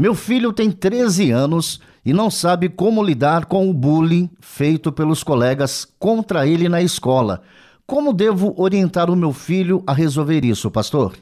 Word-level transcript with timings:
Meu 0.00 0.14
filho 0.14 0.50
tem 0.50 0.72
13 0.72 1.30
anos 1.30 1.78
e 2.02 2.14
não 2.14 2.30
sabe 2.30 2.70
como 2.70 3.02
lidar 3.02 3.44
com 3.44 3.68
o 3.68 3.74
bullying 3.74 4.30
feito 4.40 4.90
pelos 4.90 5.22
colegas 5.22 5.86
contra 5.98 6.46
ele 6.46 6.70
na 6.70 6.80
escola. 6.80 7.42
Como 7.86 8.14
devo 8.14 8.54
orientar 8.56 9.10
o 9.10 9.14
meu 9.14 9.34
filho 9.34 9.84
a 9.86 9.92
resolver 9.92 10.42
isso, 10.42 10.70
pastor? 10.70 11.18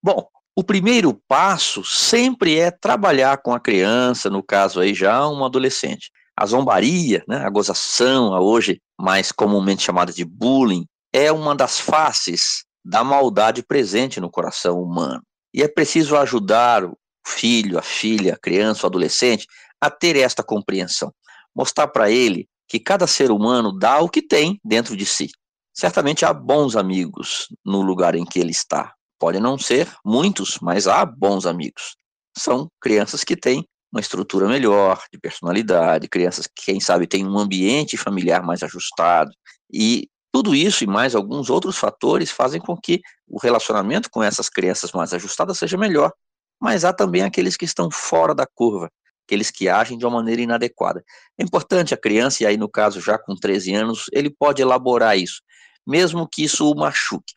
Bom, 0.00 0.28
o 0.54 0.62
primeiro 0.62 1.20
passo 1.26 1.84
sempre 1.84 2.56
é 2.56 2.70
trabalhar 2.70 3.38
com 3.38 3.52
a 3.52 3.58
criança, 3.58 4.30
no 4.30 4.44
caso 4.44 4.78
aí 4.78 4.94
já 4.94 5.28
um 5.28 5.44
adolescente. 5.44 6.12
A 6.36 6.46
zombaria, 6.46 7.24
né, 7.26 7.38
a 7.44 7.50
gozação, 7.50 8.32
a 8.32 8.40
hoje 8.40 8.80
mais 8.96 9.32
comumente 9.32 9.82
chamada 9.82 10.12
de 10.12 10.24
bullying, 10.24 10.86
é 11.12 11.32
uma 11.32 11.52
das 11.52 11.80
faces 11.80 12.62
da 12.84 13.02
maldade 13.02 13.60
presente 13.64 14.20
no 14.20 14.30
coração 14.30 14.80
humano. 14.80 15.20
E 15.52 15.64
é 15.64 15.66
preciso 15.66 16.16
ajudar 16.16 16.88
filho, 17.30 17.78
a 17.78 17.82
filha, 17.82 18.34
a 18.34 18.38
criança, 18.38 18.84
o 18.84 18.86
adolescente, 18.86 19.46
a 19.80 19.90
ter 19.90 20.16
esta 20.16 20.42
compreensão. 20.42 21.12
Mostrar 21.54 21.88
para 21.88 22.10
ele 22.10 22.48
que 22.68 22.78
cada 22.78 23.06
ser 23.06 23.30
humano 23.30 23.76
dá 23.76 24.00
o 24.00 24.08
que 24.08 24.22
tem 24.22 24.60
dentro 24.64 24.96
de 24.96 25.06
si. 25.06 25.30
Certamente 25.72 26.24
há 26.24 26.32
bons 26.32 26.76
amigos 26.76 27.46
no 27.64 27.80
lugar 27.80 28.14
em 28.14 28.24
que 28.24 28.38
ele 28.38 28.50
está. 28.50 28.94
Podem 29.18 29.40
não 29.40 29.58
ser 29.58 29.88
muitos, 30.04 30.58
mas 30.60 30.86
há 30.86 31.04
bons 31.04 31.46
amigos. 31.46 31.96
São 32.36 32.68
crianças 32.80 33.24
que 33.24 33.36
têm 33.36 33.66
uma 33.92 34.00
estrutura 34.00 34.46
melhor 34.46 35.02
de 35.12 35.18
personalidade, 35.18 36.08
crianças 36.08 36.46
que, 36.46 36.66
quem 36.66 36.80
sabe, 36.80 37.06
têm 37.06 37.26
um 37.26 37.38
ambiente 37.38 37.96
familiar 37.96 38.42
mais 38.42 38.62
ajustado. 38.62 39.30
E 39.72 40.08
tudo 40.32 40.54
isso 40.54 40.84
e 40.84 40.86
mais 40.86 41.14
alguns 41.14 41.50
outros 41.50 41.76
fatores 41.76 42.30
fazem 42.30 42.60
com 42.60 42.76
que 42.76 43.00
o 43.26 43.38
relacionamento 43.40 44.08
com 44.10 44.22
essas 44.22 44.48
crianças 44.48 44.92
mais 44.92 45.12
ajustadas 45.12 45.58
seja 45.58 45.76
melhor 45.76 46.12
mas 46.60 46.84
há 46.84 46.92
também 46.92 47.22
aqueles 47.22 47.56
que 47.56 47.64
estão 47.64 47.90
fora 47.90 48.34
da 48.34 48.46
curva, 48.46 48.90
aqueles 49.26 49.50
que 49.50 49.68
agem 49.68 49.96
de 49.96 50.04
uma 50.04 50.18
maneira 50.18 50.42
inadequada. 50.42 51.02
É 51.38 51.42
importante 51.42 51.94
a 51.94 51.96
criança, 51.96 52.42
e 52.42 52.46
aí 52.46 52.56
no 52.56 52.68
caso 52.68 53.00
já 53.00 53.18
com 53.18 53.34
13 53.34 53.74
anos, 53.74 54.06
ele 54.12 54.28
pode 54.28 54.60
elaborar 54.60 55.16
isso, 55.16 55.40
mesmo 55.86 56.28
que 56.28 56.44
isso 56.44 56.70
o 56.70 56.76
machuque. 56.76 57.34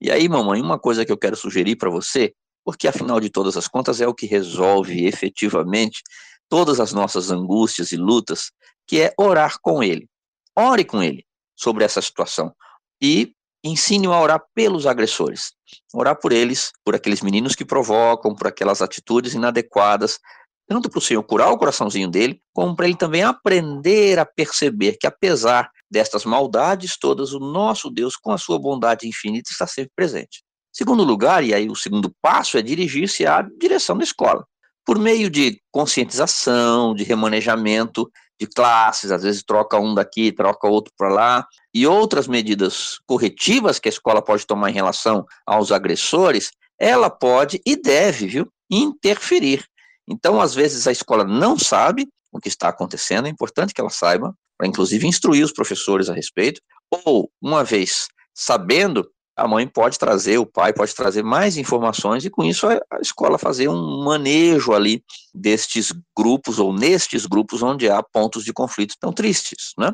E 0.00 0.10
aí, 0.10 0.28
mamãe, 0.28 0.60
uma 0.60 0.78
coisa 0.78 1.04
que 1.04 1.12
eu 1.12 1.16
quero 1.16 1.36
sugerir 1.36 1.76
para 1.76 1.88
você, 1.88 2.34
porque 2.64 2.88
afinal 2.88 3.20
de 3.20 3.30
todas 3.30 3.56
as 3.56 3.68
contas 3.68 4.00
é 4.00 4.08
o 4.08 4.14
que 4.14 4.26
resolve 4.26 5.06
efetivamente 5.06 6.02
todas 6.48 6.80
as 6.80 6.92
nossas 6.92 7.30
angústias 7.30 7.92
e 7.92 7.96
lutas, 7.96 8.50
que 8.86 9.00
é 9.00 9.14
orar 9.18 9.56
com 9.62 9.82
ele. 9.82 10.08
Ore 10.56 10.84
com 10.84 11.02
ele 11.02 11.24
sobre 11.56 11.84
essa 11.84 12.02
situação 12.02 12.54
e 13.00 13.34
ensine-o 13.64 14.12
a 14.12 14.20
orar 14.20 14.44
pelos 14.54 14.86
agressores. 14.86 15.52
Orar 15.92 16.20
por 16.20 16.32
eles, 16.32 16.70
por 16.84 16.94
aqueles 16.94 17.22
meninos 17.22 17.56
que 17.56 17.64
provocam, 17.64 18.34
por 18.34 18.46
aquelas 18.46 18.82
atitudes 18.82 19.32
inadequadas, 19.32 20.20
tanto 20.68 20.90
para 20.90 20.98
o 20.98 21.02
Senhor 21.02 21.22
curar 21.22 21.50
o 21.50 21.58
coraçãozinho 21.58 22.08
dele, 22.08 22.40
como 22.52 22.76
para 22.76 22.86
ele 22.86 22.96
também 22.96 23.22
aprender 23.22 24.18
a 24.18 24.26
perceber 24.26 24.98
que, 25.00 25.06
apesar 25.06 25.70
destas 25.90 26.24
maldades 26.24 26.98
todas, 26.98 27.32
o 27.32 27.38
nosso 27.38 27.90
Deus, 27.90 28.16
com 28.16 28.32
a 28.32 28.38
sua 28.38 28.58
bondade 28.58 29.08
infinita, 29.08 29.50
está 29.50 29.66
sempre 29.66 29.92
presente. 29.96 30.42
Segundo 30.72 31.04
lugar, 31.04 31.44
e 31.44 31.54
aí 31.54 31.68
o 31.70 31.76
segundo 31.76 32.12
passo 32.20 32.58
é 32.58 32.62
dirigir-se 32.62 33.26
à 33.26 33.42
direção 33.58 33.96
da 33.96 34.04
escola, 34.04 34.44
por 34.84 34.98
meio 34.98 35.30
de 35.30 35.60
conscientização, 35.70 36.94
de 36.94 37.04
remanejamento 37.04 38.10
de 38.40 38.46
classes, 38.46 39.10
às 39.10 39.22
vezes 39.22 39.42
troca 39.42 39.78
um 39.78 39.94
daqui, 39.94 40.32
troca 40.32 40.66
outro 40.66 40.92
para 40.96 41.08
lá, 41.08 41.46
e 41.72 41.86
outras 41.86 42.26
medidas 42.26 42.98
corretivas 43.06 43.78
que 43.78 43.88
a 43.88 43.90
escola 43.92 44.22
pode 44.22 44.46
tomar 44.46 44.70
em 44.70 44.74
relação 44.74 45.24
aos 45.46 45.70
agressores, 45.70 46.50
ela 46.78 47.08
pode 47.08 47.60
e 47.64 47.76
deve, 47.76 48.26
viu, 48.26 48.48
interferir. 48.70 49.64
Então, 50.08 50.40
às 50.40 50.54
vezes 50.54 50.86
a 50.86 50.92
escola 50.92 51.24
não 51.24 51.58
sabe 51.58 52.08
o 52.32 52.40
que 52.40 52.48
está 52.48 52.68
acontecendo, 52.68 53.26
é 53.26 53.30
importante 53.30 53.72
que 53.72 53.80
ela 53.80 53.90
saiba, 53.90 54.34
para 54.58 54.66
inclusive 54.66 55.06
instruir 55.06 55.44
os 55.44 55.52
professores 55.52 56.08
a 56.08 56.14
respeito, 56.14 56.60
ou 56.90 57.30
uma 57.40 57.62
vez 57.62 58.08
sabendo, 58.34 59.08
a 59.36 59.48
mãe 59.48 59.66
pode 59.66 59.98
trazer, 59.98 60.38
o 60.38 60.46
pai 60.46 60.72
pode 60.72 60.94
trazer 60.94 61.22
mais 61.22 61.56
informações 61.56 62.24
e 62.24 62.30
com 62.30 62.44
isso 62.44 62.68
a, 62.68 62.80
escola 63.00 63.36
fazer 63.36 63.68
um 63.68 64.04
manejo 64.04 64.72
ali 64.72 65.02
destes 65.34 65.92
grupos 66.16 66.58
ou 66.58 66.72
nestes 66.72 67.26
grupos 67.26 67.62
onde 67.62 67.88
há 67.88 68.02
pontos 68.02 68.44
de 68.44 68.52
conflito 68.52 68.94
tão 68.98 69.12
tristes, 69.12 69.72
né? 69.76 69.92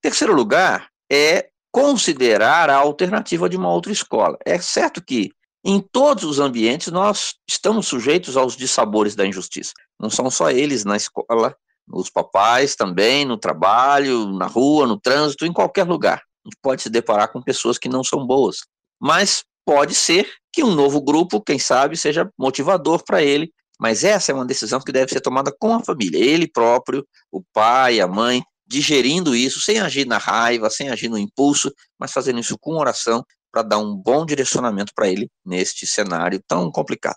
Terceiro 0.00 0.34
lugar 0.34 0.88
é 1.10 1.48
considerar 1.72 2.70
a 2.70 2.76
alternativa 2.76 3.48
de 3.48 3.56
uma 3.56 3.70
outra 3.70 3.92
escola. 3.92 4.38
É 4.46 4.58
certo 4.58 5.02
que 5.04 5.32
em 5.64 5.80
todos 5.80 6.22
os 6.22 6.38
ambientes 6.38 6.92
nós 6.92 7.34
estamos 7.48 7.88
sujeitos 7.88 8.36
aos 8.36 8.56
dissabores 8.56 9.16
da 9.16 9.26
injustiça. 9.26 9.72
Não 9.98 10.08
são 10.08 10.30
só 10.30 10.48
eles 10.48 10.84
na 10.84 10.96
escola, 10.96 11.56
os 11.92 12.08
papais 12.08 12.76
também, 12.76 13.24
no 13.24 13.36
trabalho, 13.36 14.32
na 14.32 14.46
rua, 14.46 14.86
no 14.86 14.98
trânsito, 14.98 15.44
em 15.44 15.52
qualquer 15.52 15.84
lugar. 15.84 16.18
A 16.18 16.48
gente 16.48 16.58
pode 16.62 16.82
se 16.82 16.90
deparar 16.90 17.32
com 17.32 17.42
pessoas 17.42 17.78
que 17.78 17.88
não 17.88 18.04
são 18.04 18.24
boas 18.24 18.58
mas 19.00 19.44
pode 19.64 19.94
ser 19.94 20.30
que 20.52 20.62
um 20.62 20.74
novo 20.74 21.00
grupo, 21.00 21.40
quem 21.40 21.58
sabe, 21.58 21.96
seja 21.96 22.30
motivador 22.38 23.04
para 23.04 23.22
ele. 23.22 23.52
Mas 23.78 24.04
essa 24.04 24.32
é 24.32 24.34
uma 24.34 24.46
decisão 24.46 24.80
que 24.80 24.92
deve 24.92 25.12
ser 25.12 25.20
tomada 25.20 25.54
com 25.58 25.74
a 25.74 25.84
família, 25.84 26.18
ele 26.18 26.48
próprio, 26.48 27.06
o 27.30 27.42
pai, 27.52 28.00
a 28.00 28.06
mãe, 28.06 28.42
digerindo 28.66 29.36
isso, 29.36 29.60
sem 29.60 29.80
agir 29.80 30.06
na 30.06 30.16
raiva, 30.16 30.70
sem 30.70 30.88
agir 30.88 31.08
no 31.08 31.18
impulso, 31.18 31.70
mas 31.98 32.12
fazendo 32.12 32.40
isso 32.40 32.56
com 32.58 32.78
oração 32.78 33.22
para 33.52 33.62
dar 33.62 33.78
um 33.78 33.94
bom 33.94 34.24
direcionamento 34.24 34.92
para 34.94 35.08
ele 35.08 35.30
neste 35.44 35.86
cenário 35.86 36.42
tão 36.46 36.70
complicado. 36.70 37.16